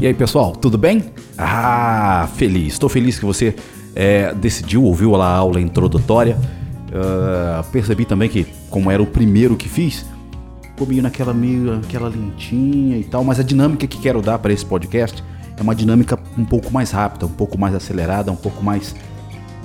[0.00, 1.04] E aí, pessoal, tudo bem?
[1.36, 2.72] Ah, feliz.
[2.72, 3.54] Estou feliz que você
[3.94, 6.38] é, decidiu, ouviu a aula introdutória.
[6.88, 10.06] Uh, percebi também que, como era o primeiro que fiz,
[10.62, 14.50] ficou meio naquela meio aquela lentinha e tal, mas a dinâmica que quero dar para
[14.54, 15.22] esse podcast
[15.54, 18.94] é uma dinâmica um pouco mais rápida, um pouco mais acelerada, um pouco mais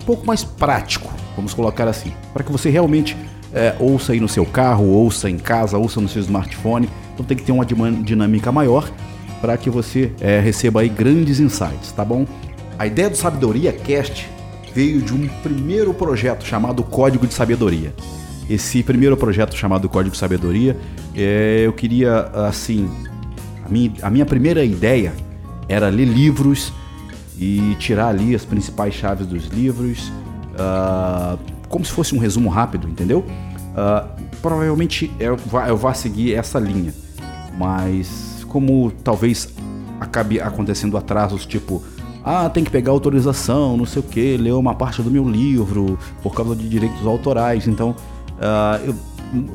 [0.01, 3.15] um pouco mais prático, vamos colocar assim, para que você realmente
[3.53, 6.89] é, ouça aí no seu carro, ouça em casa, ouça no seu smartphone.
[7.13, 8.91] Então tem que ter uma dinâmica maior
[9.45, 12.25] para que você é, receba aí grandes insights, tá bom?
[12.79, 14.27] A ideia do Sabedoria Cast
[14.73, 17.93] veio de um primeiro projeto chamado Código de Sabedoria.
[18.49, 20.75] Esse primeiro projeto chamado Código de Sabedoria,
[21.15, 22.89] é, eu queria, assim,
[23.63, 25.13] a minha, a minha primeira ideia
[25.69, 26.73] era ler livros
[27.37, 30.11] e tirar ali as principais chaves dos livros,
[30.55, 31.37] uh,
[31.69, 33.19] como se fosse um resumo rápido, entendeu?
[33.19, 34.09] Uh,
[34.41, 35.37] provavelmente eu
[35.67, 36.91] eu vá seguir essa linha,
[37.55, 39.53] mas como talvez
[39.99, 41.83] acabe acontecendo atrasos, tipo,
[42.23, 45.97] ah, tem que pegar autorização, não sei o que, ler uma parte do meu livro
[46.23, 47.95] por causa de direitos autorais, então
[48.31, 48.95] uh, eu,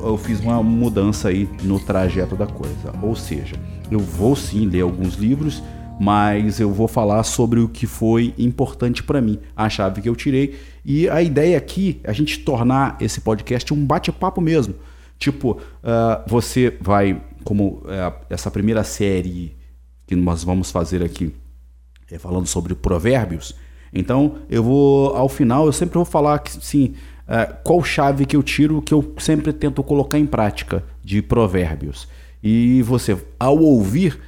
[0.09, 2.93] eu fiz uma mudança aí no trajeto da coisa.
[3.01, 3.55] Ou seja,
[3.89, 5.61] eu vou sim ler alguns livros,
[5.99, 10.15] mas eu vou falar sobre o que foi importante para mim, a chave que eu
[10.15, 10.55] tirei.
[10.83, 14.75] E a ideia aqui é a gente tornar esse podcast um bate-papo mesmo.
[15.19, 19.55] Tipo, uh, você vai, como uh, essa primeira série
[20.07, 21.33] que nós vamos fazer aqui,
[22.11, 23.55] é falando sobre provérbios.
[23.93, 26.93] Então, eu vou, ao final, eu sempre vou falar que, sim,
[27.27, 32.07] uh, qual chave que eu tiro que eu sempre tento colocar em prática de provérbios.
[32.43, 34.19] E você, ao ouvir,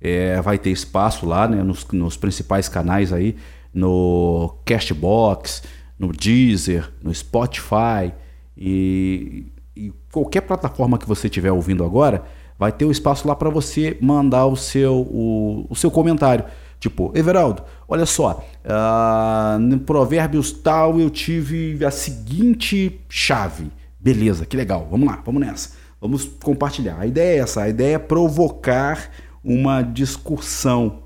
[0.00, 3.36] é, vai ter espaço lá né, nos, nos, principais canais aí,
[3.72, 5.62] no Castbox,
[5.98, 8.12] no Deezer, no Spotify
[8.56, 9.46] e,
[9.76, 12.24] e qualquer plataforma que você estiver ouvindo agora,
[12.60, 16.44] vai ter o espaço lá para você mandar o seu, o, o, seu comentário.
[16.78, 23.72] Tipo, Everaldo, olha só, uh, no Provérbios tal eu tive a seguinte chave.
[23.98, 25.70] Beleza, que legal, vamos lá, vamos nessa.
[25.98, 26.98] Vamos compartilhar.
[27.00, 29.10] A ideia é essa, a ideia é provocar
[29.42, 31.04] uma discussão,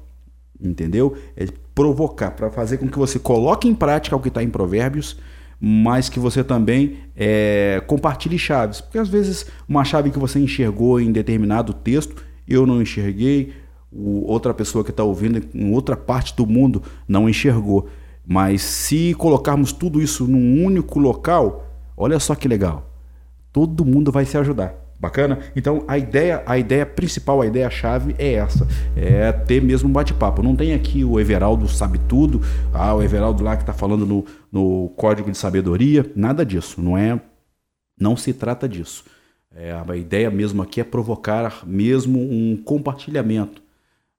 [0.61, 1.17] entendeu?
[1.37, 5.17] É provocar, para fazer com que você coloque em prática o que está em Provérbios,
[5.61, 8.81] mas que você também é, compartilhe chaves.
[8.81, 13.53] Porque às vezes uma chave que você enxergou em determinado texto, eu não enxerguei,
[13.93, 17.89] outra pessoa que está ouvindo em outra parte do mundo não enxergou.
[18.27, 21.67] Mas se colocarmos tudo isso num único local,
[21.97, 22.91] olha só que legal.
[23.53, 24.84] Todo mundo vai se ajudar.
[24.99, 25.39] Bacana?
[25.55, 28.67] Então a ideia, a ideia principal, a ideia chave é essa,
[28.97, 30.43] é ter mesmo um bate-papo.
[30.43, 32.41] Não tem aqui o Everaldo sabe tudo,
[32.73, 36.81] ah, o Everaldo lá que está falando no, no código de sabedoria, nada disso.
[36.81, 37.21] Não é,
[37.99, 39.05] não se trata disso.
[39.55, 43.63] É, a ideia mesmo aqui é provocar mesmo um compartilhamento,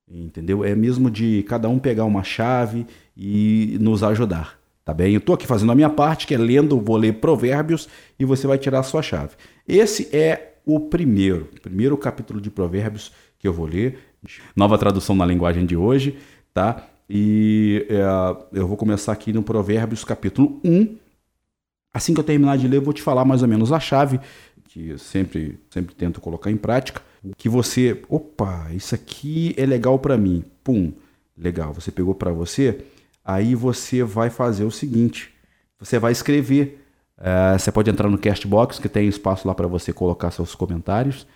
[0.08, 0.64] entendeu?
[0.64, 2.86] É mesmo de cada um pegar uma chave
[3.16, 4.58] e nos ajudar.
[4.82, 5.12] Tá bem?
[5.12, 7.88] Eu estou aqui fazendo a minha parte, que é lendo, vou ler provérbios
[8.18, 9.32] e você vai tirar a sua chave.
[9.66, 14.00] Esse é o primeiro, primeiro capítulo de Provérbios que eu vou ler,
[14.56, 16.18] nova tradução na linguagem de hoje,
[16.52, 16.88] tá?
[17.08, 20.96] E é, eu vou começar aqui no Provérbios capítulo 1.
[21.94, 24.18] Assim que eu terminar de ler, eu vou te falar mais ou menos a chave,
[24.64, 27.00] que eu sempre, sempre tento colocar em prática,
[27.36, 30.44] que você, opa, isso aqui é legal para mim.
[30.64, 30.92] Pum,
[31.38, 32.84] legal, você pegou para você,
[33.24, 35.32] aí você vai fazer o seguinte,
[35.78, 36.85] você vai escrever
[37.18, 41.26] Uh, você pode entrar no Castbox, que tem espaço lá para você colocar seus comentários.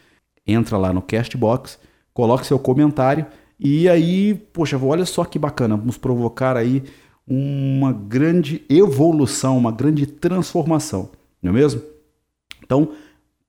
[0.46, 1.78] Entra lá no Castbox,
[2.12, 3.26] coloque seu comentário
[3.62, 6.82] e aí, poxa, olha só que bacana, vamos provocar aí
[7.28, 11.10] uma grande evolução, uma grande transformação,
[11.42, 11.82] não é mesmo?
[12.64, 12.92] Então,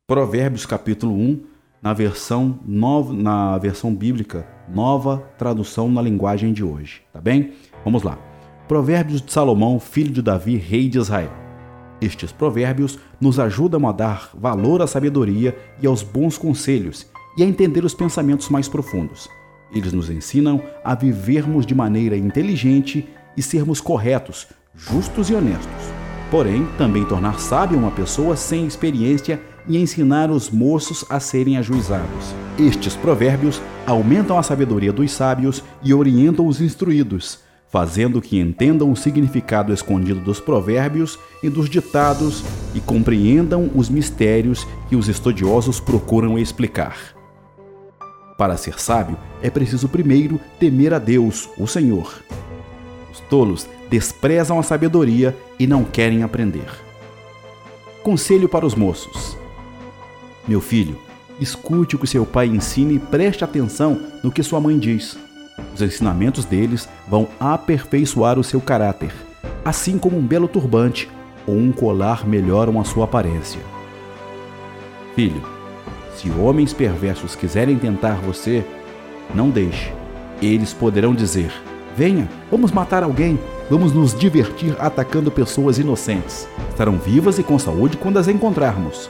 [0.06, 1.40] Provérbios capítulo 1,
[1.82, 7.54] na versão nova, na versão bíblica, nova tradução na linguagem de hoje, tá bem?
[7.86, 8.20] Vamos lá.
[8.68, 11.41] Provérbios de Salomão, filho de Davi, rei de Israel.
[12.02, 17.06] Estes provérbios nos ajudam a dar valor à sabedoria e aos bons conselhos
[17.38, 19.30] e a entender os pensamentos mais profundos.
[19.72, 23.08] Eles nos ensinam a vivermos de maneira inteligente
[23.38, 25.94] e sermos corretos, justos e honestos.
[26.32, 32.34] Porém, também tornar sábia uma pessoa sem experiência e ensinar os moços a serem ajuizados.
[32.58, 37.40] Estes provérbios aumentam a sabedoria dos sábios e orientam os instruídos
[37.72, 42.44] fazendo que entendam o significado escondido dos provérbios e dos ditados
[42.76, 47.16] e compreendam os mistérios que os estudiosos procuram explicar.
[48.38, 52.22] Para ser sábio, é preciso primeiro temer a Deus, o Senhor.
[53.12, 56.70] Os tolos desprezam a sabedoria e não querem aprender.
[58.04, 59.38] Conselho para os moços:
[60.48, 60.98] Meu filho,
[61.40, 65.18] escute o que seu pai ensina e preste atenção no que sua mãe diz
[65.74, 69.14] Os ensinamentos deles vão aperfeiçoar o seu caráter,
[69.64, 71.10] assim como um belo turbante
[71.48, 73.60] ou um colar melhoram a sua aparência.
[75.16, 75.42] Filho,
[76.16, 78.66] se homens perversos quiserem tentar você,
[79.34, 79.92] não deixe.
[80.42, 81.52] Eles poderão dizer:
[81.96, 86.48] Venha, vamos matar alguém, vamos nos divertir atacando pessoas inocentes.
[86.70, 89.10] Estarão vivas e com saúde quando as encontrarmos.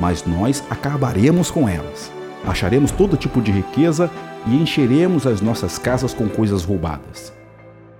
[0.00, 2.10] Mas nós acabaremos com elas.
[2.46, 4.10] Acharemos todo tipo de riqueza
[4.46, 7.32] e encheremos as nossas casas com coisas roubadas.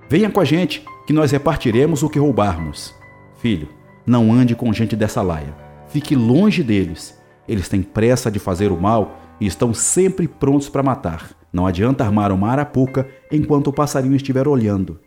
[0.09, 2.95] Venha com a gente, que nós repartiremos o que roubarmos.
[3.37, 3.69] Filho,
[4.07, 5.55] não ande com gente dessa laia.
[5.89, 7.19] Fique longe deles.
[7.49, 11.31] Eles têm pressa de fazer o mal e estão sempre prontos para matar.
[11.53, 14.99] Não adianta armar uma arapuca enquanto o passarinho estiver olhando.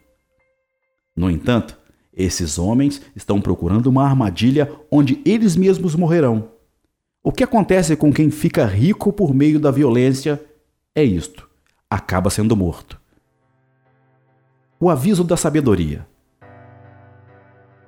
[1.16, 1.78] No entanto,
[2.13, 6.50] esses homens estão procurando uma armadilha onde eles mesmos morrerão.
[7.24, 10.42] O que acontece com quem fica rico por meio da violência
[10.98, 11.48] é isto:
[11.88, 13.00] acaba sendo morto.
[14.80, 16.08] O aviso da sabedoria.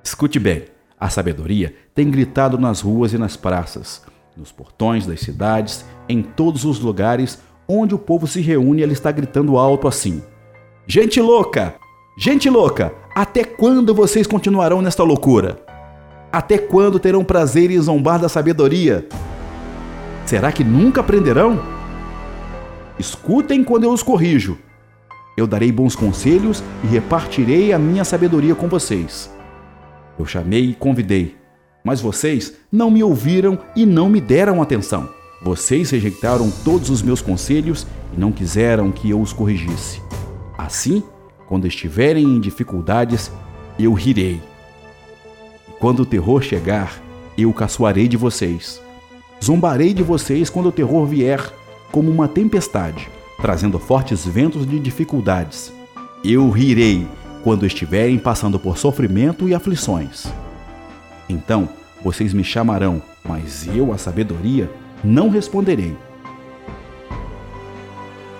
[0.03, 0.65] Escute bem:
[0.99, 4.03] a sabedoria tem gritado nas ruas e nas praças,
[4.37, 9.11] nos portões das cidades, em todos os lugares onde o povo se reúne, ela está
[9.11, 10.21] gritando alto assim:
[10.85, 11.73] Gente louca!
[12.15, 12.93] Gente louca!
[13.15, 15.59] Até quando vocês continuarão nesta loucura?
[16.31, 19.07] Até quando terão prazer em zombar da sabedoria?
[20.27, 21.78] Será que nunca aprenderão?
[22.99, 24.57] Escutem quando eu os corrijo.
[25.37, 29.33] Eu darei bons conselhos e repartirei a minha sabedoria com vocês.
[30.19, 31.37] Eu chamei e convidei,
[31.81, 35.07] mas vocês não me ouviram e não me deram atenção.
[35.41, 40.01] Vocês rejeitaram todos os meus conselhos e não quiseram que eu os corrigisse.
[40.57, 41.01] Assim,
[41.47, 43.31] quando estiverem em dificuldades,
[43.79, 44.41] eu rirei.
[45.69, 47.01] E quando o terror chegar,
[47.37, 48.81] eu caçoarei de vocês.
[49.41, 51.39] Zombarei de vocês quando o terror vier
[51.91, 53.09] como uma tempestade,
[53.41, 55.73] trazendo fortes ventos de dificuldades.
[56.23, 57.07] Eu rirei
[57.43, 60.27] quando estiverem passando por sofrimento e aflições.
[61.27, 61.69] Então
[62.01, 64.69] vocês me chamarão, mas eu, a sabedoria,
[65.03, 65.95] não responderei.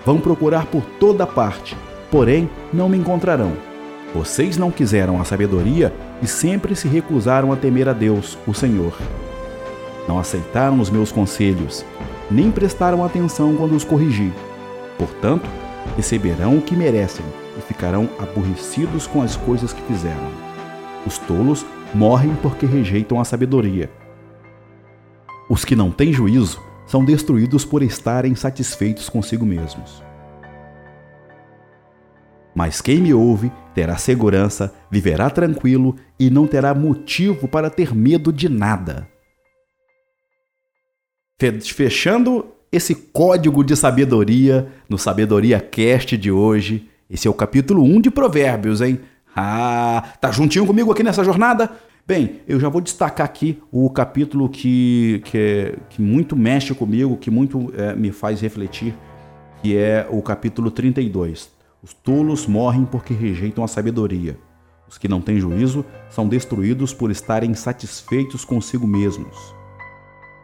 [0.04, 1.76] Vão procurar por toda parte,
[2.10, 3.52] porém não me encontrarão.
[4.14, 8.96] Vocês não quiseram a sabedoria e sempre se recusaram a temer a Deus, o Senhor.
[10.08, 11.84] Não aceitaram os meus conselhos,
[12.30, 14.32] nem prestaram atenção quando os corrigi.
[14.96, 15.48] Portanto,
[15.96, 17.24] receberão o que merecem
[17.58, 20.30] e ficarão aborrecidos com as coisas que fizeram.
[21.06, 23.90] Os tolos morrem porque rejeitam a sabedoria.
[25.48, 30.02] Os que não têm juízo são destruídos por estarem satisfeitos consigo mesmos.
[32.54, 38.32] Mas quem me ouve terá segurança, viverá tranquilo e não terá motivo para ter medo
[38.32, 39.08] de nada.
[41.74, 48.02] Fechando esse código de sabedoria no Sabedoria Cast de hoje, esse é o capítulo 1
[48.02, 49.00] de Provérbios, hein?
[49.34, 51.70] Ah, tá juntinho comigo aqui nessa jornada?
[52.06, 57.16] Bem, eu já vou destacar aqui o capítulo que, que, é, que muito mexe comigo,
[57.16, 58.94] que muito é, me faz refletir,
[59.62, 61.50] que é o capítulo 32.
[61.82, 64.36] Os tolos morrem porque rejeitam a sabedoria.
[64.86, 69.59] Os que não têm juízo são destruídos por estarem satisfeitos consigo mesmos.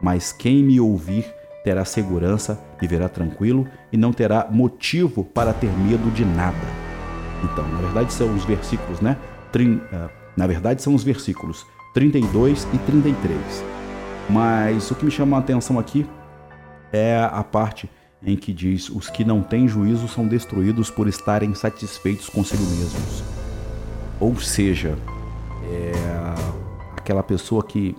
[0.01, 1.25] Mas quem me ouvir
[1.63, 6.55] terá segurança, viverá tranquilo e não terá motivo para ter medo de nada.
[7.43, 9.17] Então, na verdade, são os versículos, né?
[9.51, 13.37] Trin, uh, na verdade, são os versículos 32 e 33.
[14.29, 16.05] Mas o que me chama a atenção aqui
[16.91, 17.89] é a parte
[18.23, 23.23] em que diz: Os que não têm juízo são destruídos por estarem satisfeitos consigo mesmos.
[24.19, 24.97] Ou seja,
[25.69, 25.91] é
[26.97, 27.95] aquela pessoa que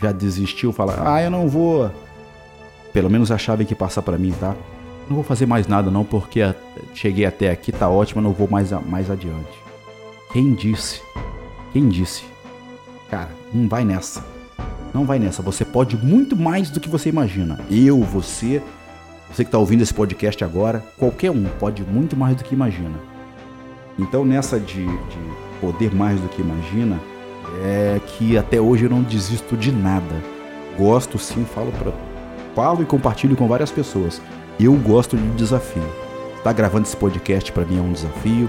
[0.00, 1.90] já desistiu, fala: Ah, eu não vou.
[2.92, 4.54] Pelo menos a chave que passa para mim, tá?
[5.08, 6.40] Não vou fazer mais nada não, porque
[6.94, 9.58] cheguei até aqui, tá ótimo, não vou mais, mais adiante.
[10.32, 11.00] Quem disse?
[11.72, 12.24] Quem disse?
[13.10, 14.24] Cara, não vai nessa.
[14.92, 15.42] Não vai nessa.
[15.42, 17.58] Você pode muito mais do que você imagina.
[17.70, 18.62] Eu, você,
[19.30, 22.98] você que está ouvindo esse podcast agora, qualquer um pode muito mais do que imagina.
[23.98, 25.18] Então, nessa de, de
[25.60, 27.00] poder mais do que imagina,
[27.62, 30.22] é que até hoje eu não desisto de nada.
[30.76, 31.92] Gosto sim, falo para
[32.54, 34.20] falo e compartilho com várias pessoas.
[34.58, 35.82] Eu gosto de desafio.
[36.30, 38.48] Estar tá gravando esse podcast para mim é um desafio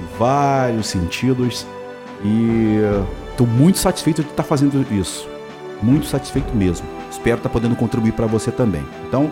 [0.00, 1.66] em vários sentidos
[2.24, 2.78] e
[3.30, 5.28] estou muito satisfeito de estar tá fazendo isso.
[5.82, 6.86] Muito satisfeito mesmo.
[7.10, 8.84] Espero estar tá podendo contribuir para você também.
[9.06, 9.30] Então,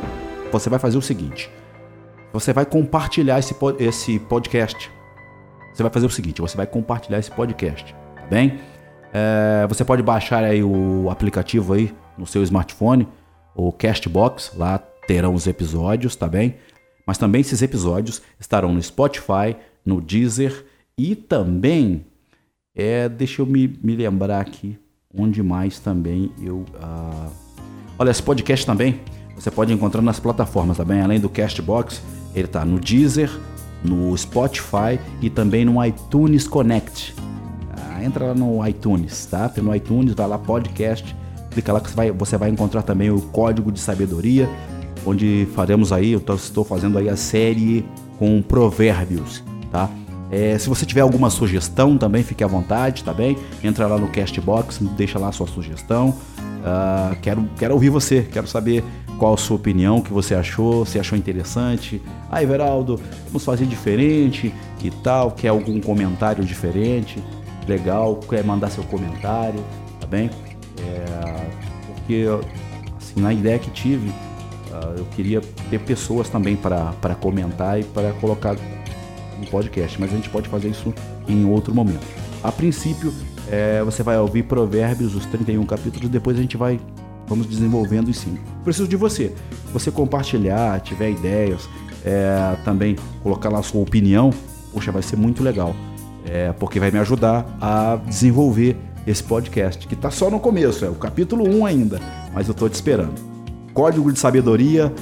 [0.53, 1.51] você vai fazer o seguinte:
[2.33, 4.91] você vai compartilhar esse, esse podcast.
[5.75, 8.59] Você vai fazer o seguinte: você vai compartilhar esse podcast, tá bem?
[9.13, 13.07] É, você pode baixar aí o aplicativo aí no seu smartphone,
[13.55, 16.57] o Castbox, lá terão os episódios, tá bem?
[17.07, 20.65] Mas também esses episódios estarão no Spotify, no Deezer
[20.99, 22.05] e também,
[22.75, 24.79] é, deixa eu me, me lembrar aqui,
[25.15, 26.65] onde mais também eu...
[26.75, 27.31] Uh...
[27.99, 29.01] Olha, esse podcast também
[29.37, 32.03] você pode encontrar nas plataformas também, além do Castbox,
[32.35, 33.31] ele está no Deezer,
[33.85, 37.15] no Spotify e também no iTunes Connect.
[38.03, 39.49] Entra lá no iTunes, tá?
[39.49, 41.15] Tem no iTunes, vai lá podcast,
[41.51, 44.49] clica lá que você vai, você vai encontrar também o código de sabedoria,
[45.05, 47.85] onde faremos aí, eu estou fazendo aí a série
[48.19, 49.91] com provérbios, tá?
[50.31, 53.39] É, se você tiver alguma sugestão também, fique à vontade, tá bem?
[53.63, 56.11] Entra lá no Castbox, deixa lá a sua sugestão.
[56.39, 58.83] Uh, quero, quero ouvir você, quero saber
[59.19, 62.03] qual a sua opinião, o que você achou, se achou interessante.
[62.29, 67.23] Ah, Everaldo, vamos fazer diferente e tal, quer algum comentário diferente,
[67.69, 69.63] legal, quer mandar seu comentário,
[70.01, 70.31] tá bem?
[70.81, 71.51] É,
[71.87, 72.25] porque,
[72.97, 78.13] assim, na ideia que tive, uh, eu queria ter pessoas também para comentar e para
[78.15, 80.93] colocar no podcast, mas a gente pode fazer isso
[81.29, 82.07] em outro momento.
[82.43, 83.13] A princípio,
[83.49, 86.81] é, você vai ouvir Provérbios, os 31 capítulos, depois a gente vai
[87.27, 88.39] vamos desenvolvendo sim.
[88.65, 89.35] Preciso de você.
[89.73, 91.69] Você compartilhar, tiver ideias,
[92.05, 94.31] é, também colocar lá a sua opinião,
[94.73, 95.75] poxa, vai ser muito legal.
[96.29, 100.89] É, porque vai me ajudar a desenvolver esse podcast, que está só no começo, é
[100.89, 102.01] o capítulo 1 ainda,
[102.35, 103.15] mas eu estou te esperando.
[103.73, 104.93] Código de Sabedoria,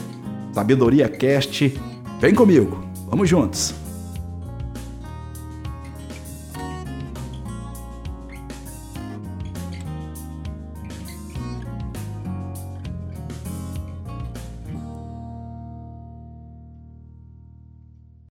[0.52, 1.80] Sabedoria Cast,
[2.20, 3.83] vem comigo, vamos juntos!